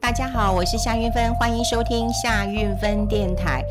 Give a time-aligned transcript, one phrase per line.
[0.00, 3.62] 大家好，我是夏韵芬，欢迎收听夏韵芬电台。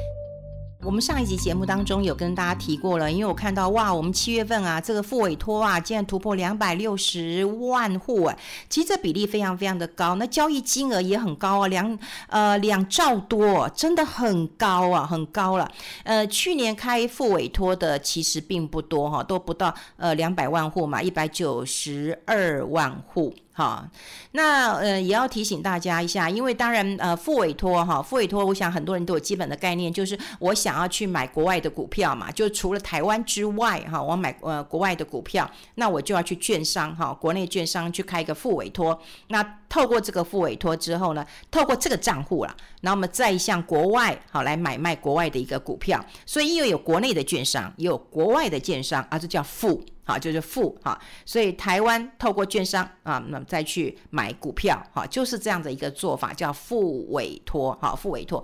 [0.81, 8.37] 我们上一集节目当中有跟大家提过了，因为我看到哇，我们七月份啊，这个付委托啊，竟然突破两百六十万户啊，
[8.69, 15.69] 其实这比例非常非常的高，那交易金额也很高啊，两呃两兆多，真的很高啊，很高了。
[16.03, 23.33] 呃，去年开付委托的其实并不多哈，都不到呃两百万户嘛，一百九十二万户。
[23.59, 23.85] 好，
[24.31, 38.97] 那呃也要提醒大家一下，因为当然呃付委托哈，付委托，我想很多人都有基本的概念，就是我想要去买国外的股票嘛，就除了台湾之外哈，我买呃国外的股票，那我就要去券商哈，国内券商去开一个付委托，
[39.27, 49.83] 那透过这个付委托之后呢，透过这个账户啦，那我们再向国外好来买卖国外的一个股票，所以因为有国内的券商，也有国外的券商，啊，这叫付。
[50.09, 58.43] 好，就是复哈，所以台湾透过券商啊，那么再去买股票，哈，就是这样的一个做法，叫付委托，哈，复委托。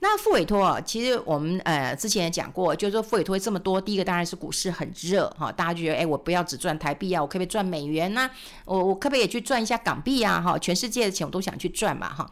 [0.00, 8.30] 那付委托啊，其实我们呃之前也讲过，就是说付委托这么多，第一个当然是股市很热，哈，大家就觉得，哎，我不要只赚台币啊，我可不可以赚美元呢？
[8.64, 10.40] 我我可不可以也去赚一下港币啊？
[10.40, 12.26] 哈，全世界的钱我都想去赚嘛，哈。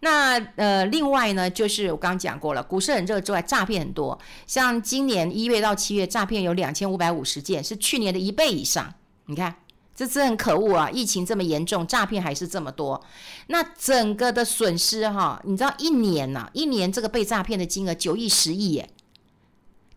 [0.00, 4.18] 那呃，另外呢，就是我刚刚讲过了，股市很热之外，诈骗很多。
[4.46, 8.94] 像今年一月到七月，诈骗有两千五百五十件，是去年的一倍以上。
[9.26, 9.54] 你看，
[9.94, 10.90] 这真很可恶啊！
[10.90, 13.00] 疫情这么严重，诈骗还是这么多。
[13.48, 18.88] 那整个的损失哈，你知道一年呐、一年这个被诈骗的金额九亿、十亿耶。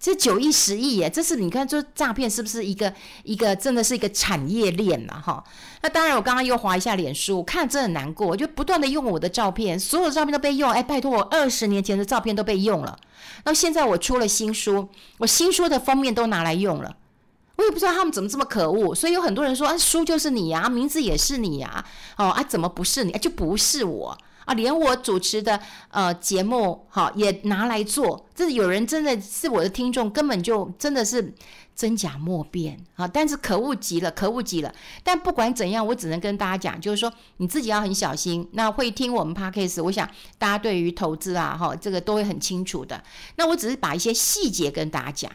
[0.03, 5.13] 这九亿十亿耶，这是你看，这诈骗是不是一个一个真的是一个产业链呐？
[5.13, 5.41] 哈，
[5.81, 12.99] 那当然，我刚刚又滑一下脸书，我看真的很难过，我就不断的用我的照片，所有的照片都被用，哎，拜托我二十年前的照片都被用了，
[13.45, 16.97] 那现在我出了新书，我新书的封面都拿来用了，
[17.55, 21.85] 我也不知道他们怎么这么可恶，所以有很多人说，啊，书就是你呀，名字也是你呀，
[22.17, 23.13] 哦啊，怎么不是你？
[23.13, 24.17] 就不是我。
[24.45, 31.33] 啊，连我主持的呃节目，哈也拿来做，这有人真的是我的听众，根本就真的是
[31.75, 33.07] 真假莫辨啊！
[33.07, 34.73] 但是可恶极了，可恶极了。
[35.03, 38.47] 但不管怎样，我只能跟大家讲，就是说你自己要很小心。
[38.53, 43.03] 那会听我们 Podcast，我想大家对于投资啊，哈，这个都会很清楚的。
[43.37, 45.31] 那我只是把一些细节跟大家讲。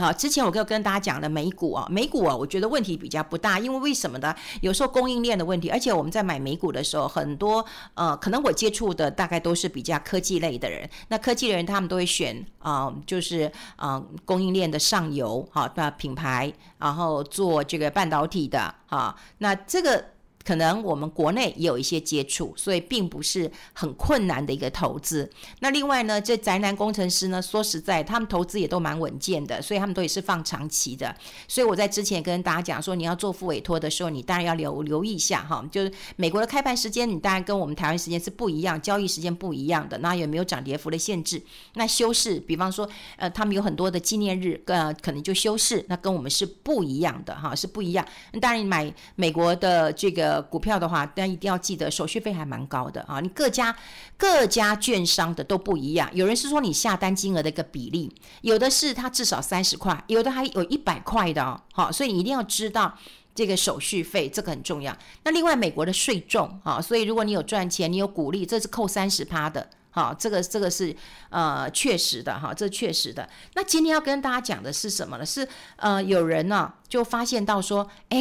[0.00, 4.34] 好，之前我跟跟大家讲了美股啊，美股啊，我觉得问题比较不大，因为为什么呢？
[4.62, 7.62] 有时候供应链的问题，而且我们在买美股的时候，很多
[7.92, 20.04] 呃，可能我接触的大概都是比较科技类的人，那科技的人他们都会选啊、就是啊、供应链的上游，好，那品牌，然后做这个半导体的，哈，那这个。
[20.44, 25.30] 可能我们国内也有一些接触，所以并不是很困难的一个投资。
[25.60, 31.14] 那另外呢，这宅男工程师呢，说实在，他们投资也都蛮稳健的，所以他们都也是放长期的。
[31.46, 39.98] 所以我在之前跟大家讲说，你要做副委托的时候，你当然要留留意一下哈，就是美国的开盘时间，你当然跟我们台湾时间是不一样，交易时间不一样的。
[39.98, 41.40] 那有没有涨跌幅的限制？
[41.74, 48.06] 那休市，比方说，呃，他们有很多的纪念日，呃，可能就休市，那跟我们是不一样的哈，是不一样。
[48.32, 50.29] 那当然，你买美国的这个。
[50.30, 53.18] 呃，股票的话，但一定要记得手续费还蛮高的啊！
[53.18, 53.74] 你各家
[54.16, 61.60] 各家券商的都不一样，有人是说你下单金额的一个比例，有的是它至少三十块，有的还有一百块的哦。
[61.72, 62.96] 好，所以你一定要知道
[63.34, 64.96] 这个手续费，这个很重要。
[65.24, 69.68] 那另外美国的税重啊，所以如果你有赚钱，你有股利，这是扣三十趴的。
[69.90, 70.94] 好，这个这个是
[71.30, 73.28] 呃确实的哈，这确实的。
[73.54, 75.26] 那今天要跟大家讲的是什么呢？
[75.26, 78.18] 是呃有人呢、就发现到说，哎。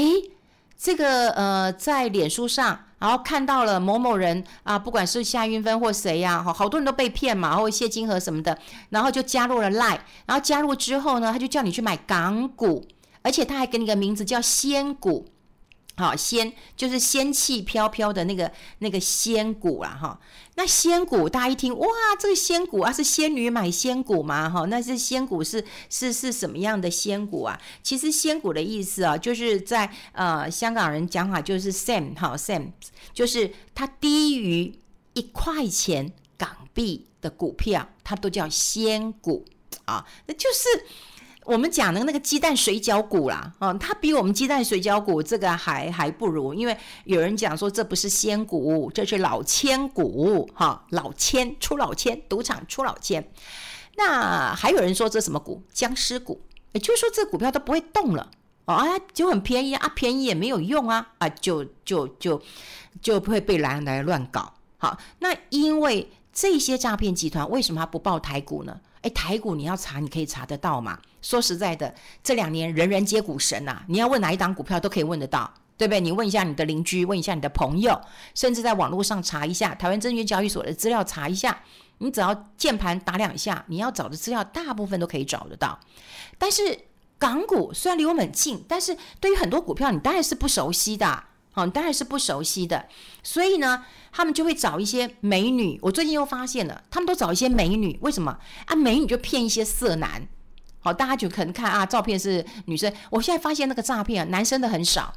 [0.81, 8.57] 这个呃，在脸书上，然后看到了某某人啊，不管是夏云芬或谁呀，好，好多人都被骗嘛，或谢金河什么的，
[8.89, 12.88] 然后就加入了 Line，然后加入之后呢，他就叫你去买港股，
[13.22, 15.25] 而且他还给你个名字叫仙股。
[16.00, 20.18] 好，仙就是仙气飘飘的那个那个仙股啦，哈。
[20.56, 21.88] 那仙股大家一听，哇，
[22.18, 24.50] 这个仙股啊，是仙女买仙股吗？
[24.50, 27.60] 哈，那是仙股是是是什么样的仙股啊？
[27.84, 32.72] 其实仙股的意思啊，就是在呃香港人讲法就是 Sam 哈 Sam，
[33.13, 34.80] 就是它低于
[35.16, 39.45] 一块钱港币的股票，它都叫仙股
[39.84, 40.86] 啊，那就是。
[41.50, 53.31] 我们讲的那个鸡蛋水饺股啦，哦，它比我们鸡蛋水饺股这个还还不如，因为有人讲说这不是仙股，这是老千股，哈，老千出老千，赌场出老千。
[53.98, 55.63] 那还有人说这什么股？
[55.74, 56.40] 僵尸股，
[56.74, 58.30] 也就是说这股票都不会动了，
[58.66, 62.40] 啊，就很便宜啊，便宜也没有用啊，啊，就就就
[63.02, 64.54] 就不会被拦来乱搞。
[64.78, 68.80] 好，那因为这些诈骗集团为什么他不报台股呢？
[69.01, 71.00] 哎，台股你要查，你可以查得到嘛？
[71.22, 71.94] 说实在的，
[72.24, 75.54] 这两年人人皆股神呐、啊，你要问哪一档股票都可以问得到。
[75.80, 76.01] 对不对？
[76.01, 77.98] 你问一下你的邻居，问一下你的朋友，
[78.36, 81.57] 甚至在网络上查一下台湾证券交易所的资料，查一下。
[82.00, 85.80] 你只要键盘打两下，你要找的资料大部分都可以找得到。
[86.38, 86.78] 但是
[87.18, 91.24] 港股虽然离我们很近，但是对于很多股票，你当然是不熟悉的。
[91.51, 92.86] 好，你当然是不熟悉的。
[93.24, 95.80] 所以呢，他们就会找一些美女。
[95.81, 98.75] 我最近又发现了，他们都找一些美女，为什么啊？
[98.75, 100.28] 美女就骗一些色男。
[100.81, 102.94] 好，大家就可能看啊，照片是女生。
[103.10, 105.13] 我现在发现那个诈骗，男生的很少，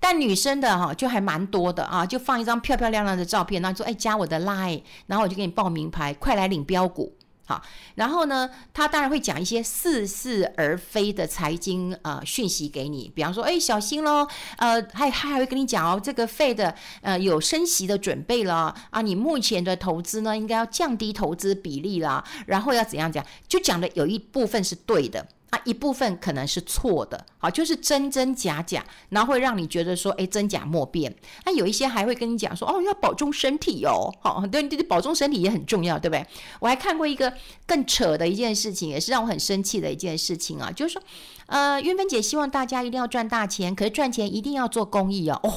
[0.00, 7.14] 但女生的哈就还蛮多的啊，就放一张漂漂亮亮的照片，然后说哎，加我的 line，然后我就给你报名牌，快来领标股。
[7.50, 7.60] 好，
[7.96, 14.24] 然后呢，他当然会讲一些似是而非的财经呃讯息给你，比方说，哎，小心喽，
[14.56, 25.26] 呃，还还会跟你讲哦，这个费的呃有升息的准备了啊，你目前的投资呢应该要降低投资比例啦，然后要怎样讲，就讲的有一部分是对的。
[25.50, 31.12] 啊，一部分可能是错的，好，就是真真假假，然后会让你觉得说，哎，真假莫辨。
[31.44, 36.24] 那有一些还会跟你讲说，哦，要保重身体哦，好，对对对，保重身体也很重要，对不对？
[36.60, 37.34] 我还看过一个
[37.66, 41.02] 更扯的一件事情，也是让我很生气的一件事情啊，就是说，
[41.46, 45.40] 呃，云芬姐希望大家一定要赚大钱，可是赚钱一定要做公益哦。
[45.42, 45.52] 哦，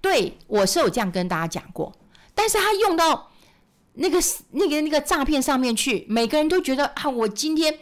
[0.00, 1.92] 对，我是有这样跟大家讲过，
[2.36, 3.32] 但是他用到
[3.94, 4.20] 那个
[4.52, 7.80] 那个那个诈骗上面去，每个人都觉得啊，我今天。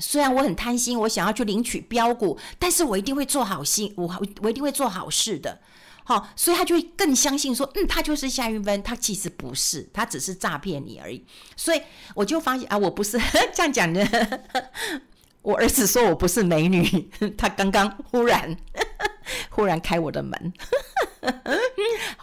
[0.00, 5.60] 虽然我很贪心，我想要去领取标股，但是我一定会做好心，我我一定会做好事的，
[6.04, 11.24] 好，所以他就会更相信说，嗯，他就是夏韵芬，他其实不是，他只是诈骗你而已。
[11.56, 11.80] 所以
[12.14, 13.20] 我就发现啊，我不是
[13.54, 14.06] 这样讲的。
[15.42, 18.54] 我儿子说我不是美女， 他刚刚忽然
[19.48, 20.52] 忽然开我的门。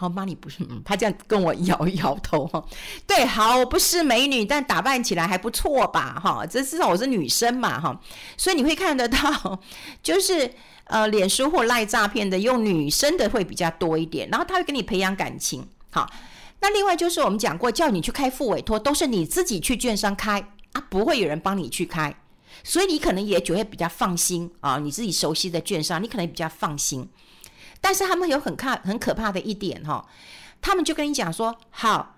[0.00, 0.62] 好，妈，你不是？
[0.70, 2.64] 嗯他这样跟我摇一摇头哈。
[3.04, 6.20] 对，好，我不是美女，但打扮起来还不错吧？
[6.22, 8.00] 哈，这至少我是女生嘛，哈。
[8.36, 9.60] 所以你会看得到，
[10.00, 10.54] 就是
[10.84, 15.66] 呃，脸书或赖诈骗的用女生的会比较多一点，然后他会跟你培养感情。
[15.90, 16.08] 好，
[16.60, 20.40] 那另外就是我们讲过，叫你去开副委托，都是你自己去券商开
[20.74, 22.14] 啊，不会有人帮你去开，
[22.62, 24.78] 所以你可能也就会比较放心啊。
[24.78, 27.08] 你自己熟悉的券商，你可能比较放心。
[27.80, 30.06] 但是他们有很看、很可怕的一点哈，
[30.60, 32.16] 他们就跟你讲说：好，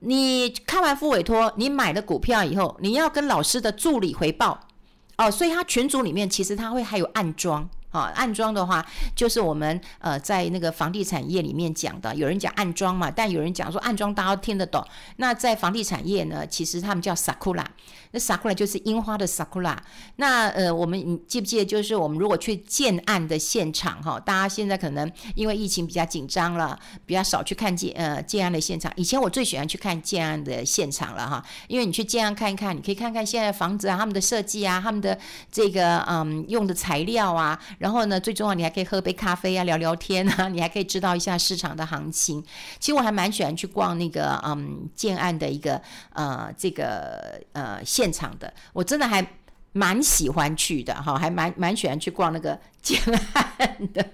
[0.00, 4.68] 你看完副委托，你买了股票以后，你要跟老师的助理回报
[5.16, 5.30] 哦。
[5.30, 8.84] 所以他群组里面其实他会还有暗装啊，暗装的话
[9.14, 14.84] 就是我们呃在那个房地产业里面讲的，有人讲暗装嘛，但有人讲说暗装大家都听得懂。
[15.16, 17.64] 那在房地产业呢，其实他们叫 Sakura。
[18.12, 19.76] 那 sakura 就是樱花的 sakura。
[20.16, 26.76] 那呃，我们你记不记得，就是我们如果去建案的现场哈，大家现在可能因为疫情比较紧张了，
[27.06, 28.92] 比较少去看建呃建案的现场。
[28.96, 35.16] 以前我最喜欢去看建案的现场了哈，因为你去建案看一看，你可以看看现在房子啊，他们的设计啊，他们的
[35.52, 42.40] 这个嗯用的材料啊，然后呢，最重要你还可以喝杯咖啡啊，聊聊天啊，你还可以知道一下市场的行情。
[42.78, 45.82] 其实我还蛮喜欢去逛那个嗯建案的一个
[46.12, 47.80] 呃这个呃。
[47.82, 49.26] 现场的，我真的还
[49.72, 53.00] 蛮喜欢去的哈，还蛮蛮喜欢去逛那个建
[53.32, 54.06] 案的。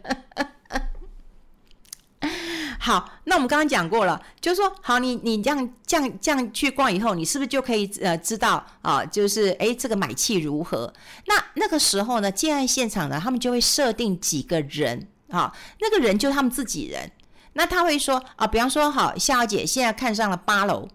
[2.86, 9.04] 好，那我们刚刚讲过了，就是说，好，你你这样这样这样去逛以后，你是不是就可以呃知道啊？
[9.04, 10.94] 就是哎，这个买气如何？
[11.26, 17.10] 那那个时候呢，建案现场呢，他们就会设定几个人啊，那个人就他们自己人，
[17.54, 20.88] 那他会说啊，比方说，好，夏小姐现在看上了八楼，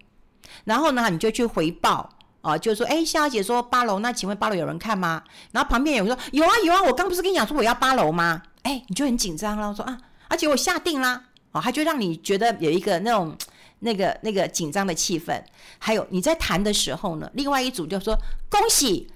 [0.63, 2.09] 然后呢，你就去回报。
[2.39, 5.21] 哦，就说，哎，夏小姐说八楼，那请问八楼有人看吗？
[5.51, 8.41] 然后旁边有人说有啊有啊，我刚不是跟你讲说我要八楼吗？
[8.63, 9.97] 哎，你就很紧张了，我说啊，
[10.29, 13.37] 而且我下定啦，哦，他就让你觉得有一个那种
[13.79, 15.43] 那个那个紧张的气氛。
[15.79, 18.15] 还有你在谈的时候呢，另外一组就说
[18.49, 19.07] 恭喜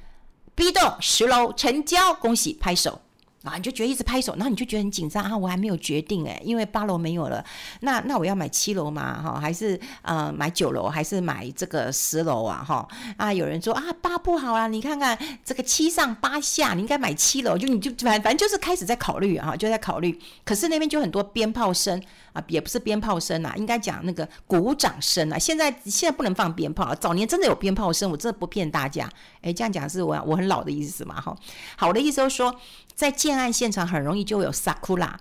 [0.54, 3.01] B 栋十楼成交，恭喜拍手。
[3.46, 5.38] 啊，你就觉得一直拍手，然后你就觉得很紧张啊！
[5.38, 7.46] 我还没有决定诶，因为八楼没有了，
[7.82, 9.22] 那那我要买七楼吗？
[9.22, 12.66] 哈，还是呃买九楼，还是买这个十楼啊？
[12.68, 12.88] 哈
[13.18, 20.20] 啊，有人说啊八不好啊，你看看这个七上八下，你应该买七楼，就你就反反正就是开始在考虑啊，就在考虑。
[20.44, 22.02] 可是那边就很多鞭炮声
[22.34, 25.38] 啊，也不是鞭炮声啊，应该讲那个鼓掌声啊。
[25.38, 29.08] 现在现在不能放鞭炮，早年真的有鞭炮声，我真的不骗大家。
[29.42, 31.22] 诶，这样讲是我我很老的意思嘛？
[31.22, 31.38] 哈，
[31.78, 32.56] 好，的意思就是说。
[32.96, 35.12] 在建案现场很容易就有 sakura，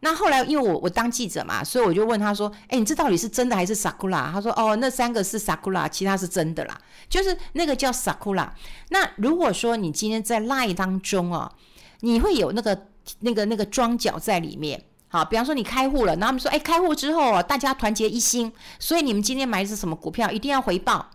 [0.00, 6.76] 那后来因为我我当记者嘛，所以我就问他说：“哎，你这到底是真的还是 sakura？” 他说：“哦，那三个是 sakura，其他是真的啦，
[7.08, 8.48] 就是那个叫 sakura。
[8.90, 11.50] 那如果说你今天在 line 当中哦，
[12.00, 12.86] 你会有那个
[13.20, 21.10] 那个那个桩脚在里面，好，比方说你开户了，然后他们说：“哎，开户之后大家团结一心，所以你们今天买的是什么股票，一定要回报。”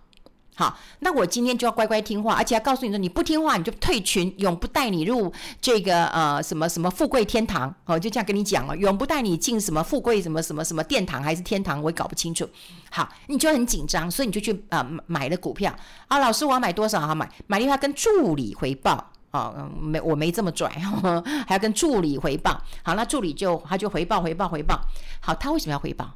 [0.58, 7.72] 好，那我今天就要乖乖听话，而且要告诉你说，你不听话你就退群，永不带你入这个呃什么什么富贵天堂。
[7.86, 12.50] 哦，就这样跟你讲了，永不带你进什么富贵什么什么什么殿堂还是天堂，我也搞不清楚。
[12.90, 15.72] 好，你就很紧张，所以你就去呃买了股票
[16.08, 16.18] 啊。
[16.18, 17.06] 老师，我要买多少？
[17.06, 20.68] 好买，买了以后要跟助理回报哦，没我没这么拽，
[21.48, 22.60] 还要跟助理回报。
[22.82, 24.82] 好，那助理就他就回报回报回报。
[25.22, 26.16] 好，他为什么要回报？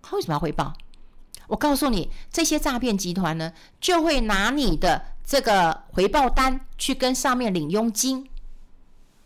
[0.00, 0.72] 他为什么要回报？
[1.48, 8.28] 我告诉你，这些诈骗集团呢，就会拿你的这个回报单去跟上面领佣金。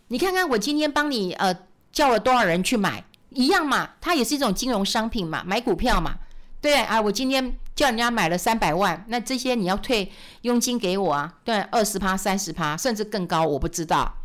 [0.09, 1.55] 你看看，我今天帮你呃
[1.93, 6.17] 叫了多少人去买，一样嘛，它也是一种金融商品嘛，买股票嘛，
[6.61, 10.11] 对啊，我今天叫人家买了三百万，那这些你要退
[10.43, 14.18] 佣金给我啊，对，二十趴、三十趴，甚至更高，我不知道。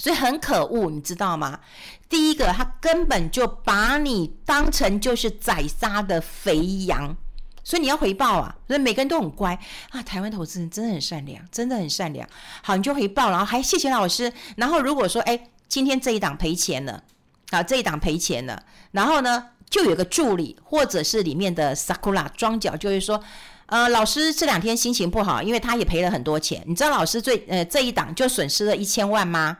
[0.00, 1.60] 所以很可恶，你知道吗？
[2.08, 7.14] 第一个，他根本就把你当成就是宰杀的肥羊，
[7.62, 8.56] 所以你要回报啊！
[8.66, 9.56] 所以每个人都很乖
[9.90, 12.26] 啊，台湾投资人真的很善良，真的很善良。
[12.62, 14.32] 好，你就回报，然后还谢谢老师。
[14.56, 15.38] 然后如果说，哎，
[15.68, 17.04] 今天这一档赔钱了，
[17.50, 23.22] 啊，这一档赔钱了，然后呢，就有个助理或者是里面的 Sakura 庄脚就会说，
[23.66, 26.64] 呃，老师这两天心情不好，因为他也赔了很多钱。
[26.66, 29.58] 你知道老师最呃这一档就损失了一千万吗？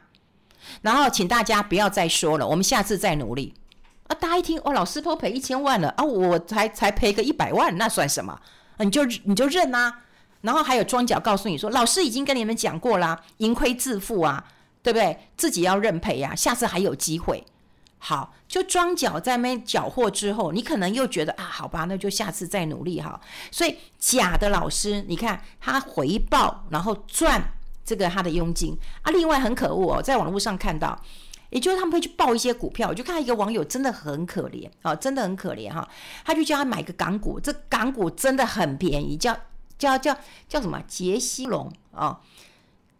[0.82, 3.54] 然后请大家不要再说了，我们下次再努力。
[4.08, 8.38] 啊，大家一听哦，老师都赔一千万了啊，我才才赔个一百万，那算什么？
[8.78, 10.00] 你就你就认、啊。
[10.40, 14.42] 然后还有庄脚告诉你说，老师已经跟你们讲过啦，盈亏自负啊，
[14.82, 15.18] 对不对？
[15.36, 17.44] 自己要认赔呀、啊，下次还有机会。
[17.98, 23.20] 好，就庄脚在那边缴获之后，你可能又觉得啊，好吧，那就下次再努力哈。
[23.50, 27.52] 所以假的老师，你看他回报，然后赚。
[27.84, 31.00] 这个他的佣金啊，另外很可恶哦，在网络上看到，
[31.50, 35.88] 也就是他们会去报一些股票，我就看到一个网友真的很可怜、哦，真的很可怜哈，
[36.24, 39.36] 他就叫他买个港股，这港股真的很便宜，叫
[39.78, 40.16] 叫叫
[40.48, 42.20] 叫什么杰西龙啊、哦，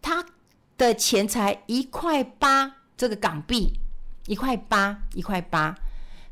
[0.01, 0.25] 他
[0.77, 3.73] 的钱才一块八，这个港币
[4.27, 5.75] 一块八一块八。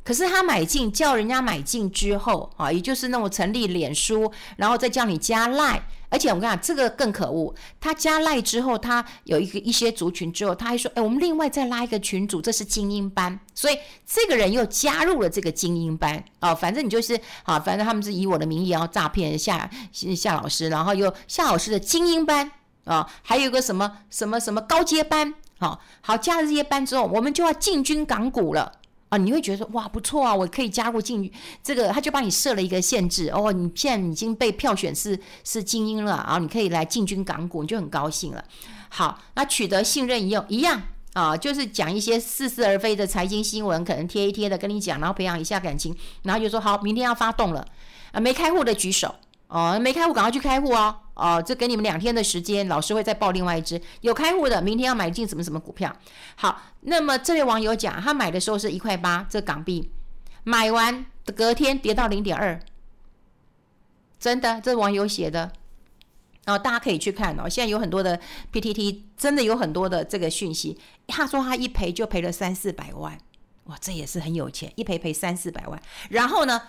[0.10, 7.54] 可是他买进，叫人家买进之后啊，也就是那种成立脸书，然后再叫你加赖，而且我跟你讲，这个更可恶。
[7.80, 16.56] 他加赖之后，他有一个一些族群之后，他还说：“哎，我们另外再拉一个群组，这是精英班。”所以这个人又加入了这个精英班啊。
[16.56, 17.14] 反正你就是
[17.44, 22.52] 啊，反正他们是以我的名义要诈骗夏夏老师，然后又夏老师的精英班
[22.86, 28.72] 啊，还有一个什么什么什么高阶班，好好加了这些班之后，我们就要进军港股了。
[29.10, 31.32] 啊，你会觉得哇不错啊，我可以加入进
[31.64, 38.44] 这个，他就帮你设了一个限制哦，你现在已经被票选是是精英了啊，你可以来进军港股，你就很高兴了。
[38.90, 40.82] 好，那取得信任一样一样
[41.14, 47.66] 啊，就是讲一些似是而非的财经新闻，可能贴一贴的跟你讲，然后培养一下感情，然后就说好，明天要发动了
[48.12, 49.16] 啊，没开户的举手。
[49.50, 50.96] 哦，没开户，赶快去开户哦！
[51.16, 55.92] 哦，这给你们两天的时间，老师会再报另外一支有开户的，明天要买进什么什么股票。
[56.36, 59.92] 好，那么这位网友讲，他买的时候是一块八，这港币，
[60.44, 61.04] 买完
[61.36, 62.62] 隔天跌到零点二，
[64.20, 65.52] 真的，这网友写的，
[66.46, 67.50] 然后大家可以去看哦。
[67.50, 68.20] 现在有很多的
[68.54, 70.80] PTT，真的有很多的这个讯息。
[71.08, 73.18] 他说他一赔就赔了三四百万，
[73.64, 76.62] 哇，这也是很有钱，一赔赔三四百万，然后呢，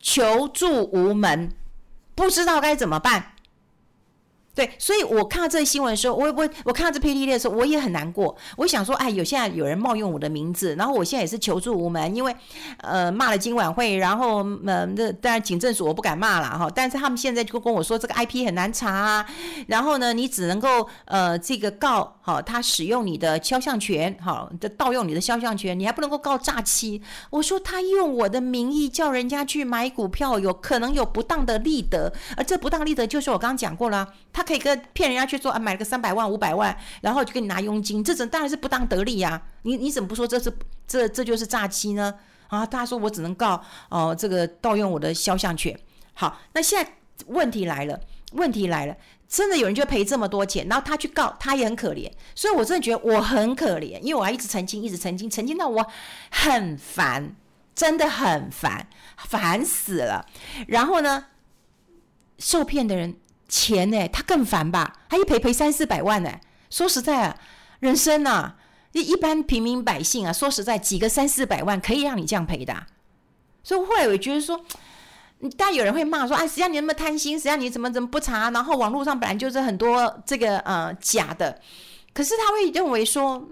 [0.00, 1.52] 求助无门。
[2.16, 3.34] 不知道该怎么办，
[4.56, 8.34] 对，所以我看到这个新闻的时候，我我我看到这 PTT 的时候，我也很难过。
[8.56, 12.34] 我想说，哎，有现在有人冒用我的名字，然后我现在也是求助无门，因为
[12.78, 19.26] 呃骂了今晚会，然后呃那当然警政署我不敢骂了哈，但是他们现在就跟我说这个 IP 很难查啊，
[19.66, 27.02] 然后呢，你只能够呃这个告好他使用你的肖像权，好的盗用你的肖像权，你还不能够告诈欺。
[27.28, 32.10] 我说他用我的名义叫人家去买股票，有可能有不当的利得。
[32.38, 39.42] 而这不当利得就是我刚刚讲过了，他可以跟骗人家去做啊，买了个三百万、五百万，然后就给你拿佣金，这种当然是不当得利呀、啊。
[39.62, 40.50] 你你怎么不说这是
[40.86, 42.14] 这这就是诈欺呢？
[42.46, 45.76] 啊，他说我只能告哦、这个盗用我的肖像权。
[46.14, 46.90] 好，那现在
[47.26, 48.00] 问题来了，
[48.32, 48.96] 问题来了，
[49.28, 52.10] 真的有人就赔这么多钱，然后他去告，他也很可怜。
[52.34, 55.86] 所以我真的觉得我很可怜，因为我还一直澄清，一直澄清，澄清到我
[56.30, 57.34] 很烦，
[57.74, 60.24] 真的很烦，烦死了。
[60.68, 61.26] 然后呢？
[62.38, 63.16] 受骗的人
[63.48, 65.00] 钱呢，他更烦吧？
[65.08, 66.30] 他一赔赔三四百万呢。
[66.68, 67.36] 说实在啊，
[67.80, 68.56] 人生啊，
[68.92, 72.86] 一一般平民百姓啊，说实在，几个三四百万可以让你这样赔的。
[73.62, 74.64] 所以后来我觉得说，
[75.56, 77.38] 当然有人会骂说：“哎，谁让你那么贪心？
[77.38, 81.60] 谁让你怎么怎么不查？”然后网络上本来就是很多这个呃假的，
[82.12, 83.48] 可是他会认为说，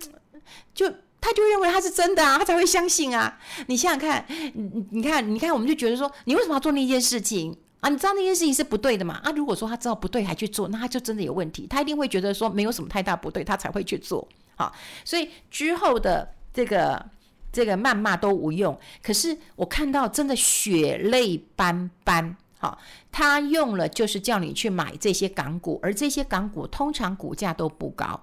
[0.74, 3.38] 就他就认为他是真的啊，他才会相信啊。
[3.66, 4.24] 你想想看，
[4.54, 7.56] 你你看，你看，我们就觉得说，你为什么要做那件事情？
[7.84, 9.20] 啊，你知道那件事情是不对的嘛？
[9.22, 14.26] 啊，如果说他知道不对还去做，那他就真的有问题，他一定会觉得说没有什么太大不对，他才会去做。
[14.56, 14.74] 好，
[15.04, 17.04] 所以之后的这个
[17.52, 18.78] 这个谩骂都无用。
[19.02, 22.34] 可是我看到真的血泪斑斑。
[22.58, 22.78] 好，
[23.12, 28.18] 他用了就是叫你去买这些港股，而这些港股通常股价都不高，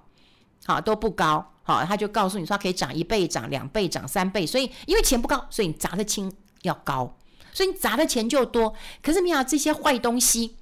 [0.64, 1.52] 好，都不高。
[1.62, 7.16] 好，他就告诉你说可以涨一倍、涨两倍、涨三倍，所以因为钱不高，所以你砸的轻要高。
[7.52, 10.56] 所以你砸的钱就多，可是没有这些坏东西，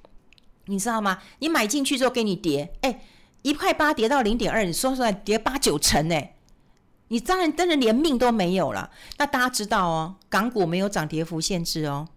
[0.65, 1.19] 你知道吗？
[1.39, 3.01] 你买进去之后给你跌，哎，
[3.41, 6.21] 一块八跌到零点二，你说出来跌八九成呢，
[7.07, 8.91] 你当然真的连命都没有了。
[9.17, 12.07] 那大家知道哦，港股没有涨跌幅限制哦，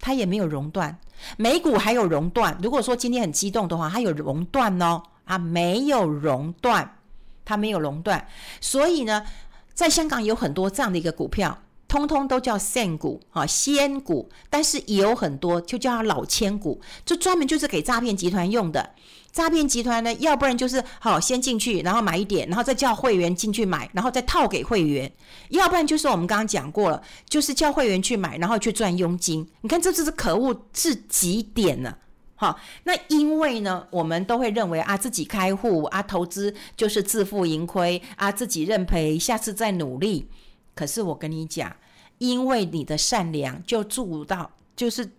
[0.00, 0.98] 它也没有熔断，
[1.36, 2.58] 美股还有熔断。
[2.62, 6.98] 如果说今天很激动的话，它有熔断哦，啊，没有熔断，
[7.44, 8.26] 它没有熔断。
[8.60, 9.24] 所以呢，
[9.74, 11.58] 在香港有很多这样的一个股票。
[11.92, 18.94] 通通都叫仙股啊，仙股，但是也有很多就叫老千股，就专门就是给诈骗集团用的。
[19.30, 25.06] 诈骗集团呢，要不然就是好先进去，然后买一点，然后再叫会员进去买，然后再套给会员；
[25.50, 29.46] 要不然就是我们刚刚讲过了，就是叫会员去买，然后去赚佣金。
[29.60, 31.98] 你看这就是可恶至极点了。
[32.36, 40.26] 好，那因为呢，我们都会认为啊，自己开户啊，投资就是自负盈亏啊，自己认赔，下次再努力。
[40.74, 41.70] 可是我跟你讲。
[42.22, 45.10] 因为你的善良，就助到就是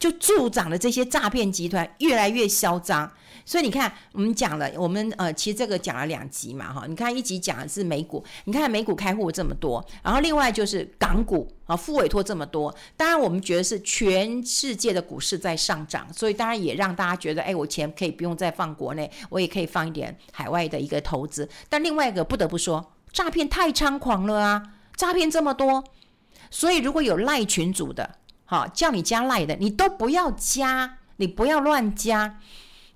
[0.00, 3.08] 就助长了这些诈骗集团越来越嚣张。
[3.46, 6.86] 所以你看，我们讲了，我们呃，其实这个讲了两集嘛，哈。
[6.88, 12.74] 你看一集讲的是美股，你看美股开户这么多，然后另外就是港股啊，复委托这么多。
[12.96, 21.48] 当然，我们觉得是全世界的股市在上涨，所以当然也让大家觉得，哎，我钱可以不用再放国内，我也可以放一点海外的一个投资。
[21.68, 24.62] 但另外一个不得不说，诈骗太猖狂了啊，
[24.96, 25.84] 诈骗这么多。
[26.50, 32.38] 所以，如果有赖群组的，好叫你加赖的，你都不要加，你不要乱加。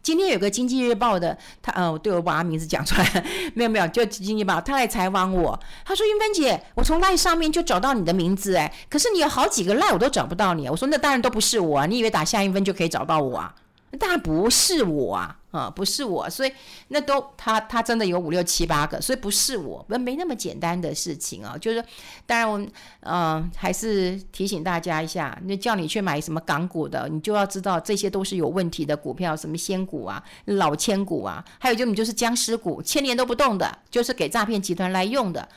[0.01, 3.25] 今天有个经济日报的，他呃，对我把他名字讲出来，
[3.55, 13.55] 没有没有，就经济日报，他来采访我，他说：“韵芬姐，我从赖上面就找到你的名字，哎，可是你有好几个赖我都找不到你。”我说：“那当然都不是我啊，你以为打夏韵芬就可以找到我啊？
[13.93, 16.53] 那不是我啊。”啊，不是我，所以
[16.89, 21.57] 那都他他真的有五六七八个，所以不是我，那没那么简单的事情啊。
[21.59, 21.83] 就是
[22.27, 22.61] 当然我
[23.01, 35.49] 嗯、还是提醒大家一下，那叫你去买什么港股的，你就要知道这些都是有问题的股票，什么仙股啊、老千股啊，还有就你就是僵尸股，千年都不动的，就是给诈骗集团来用的。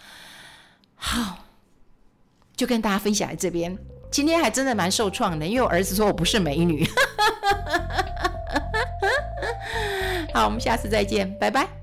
[0.95, 1.39] 好，
[2.55, 3.77] 就跟大家分享在这边，
[4.09, 6.87] 今天还真的蛮受创的，因为我儿子说我不是美女。
[10.33, 11.80] 好，我们下次再见，拜拜。